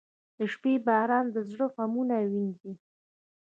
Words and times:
•د 0.37 0.39
شپې 0.53 0.73
باران 0.87 1.25
د 1.33 1.37
زړه 1.51 1.65
غمونه 1.73 2.15
وینځي. 2.31 2.73